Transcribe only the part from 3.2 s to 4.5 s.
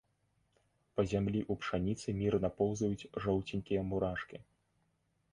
жоўценькія мурашкі.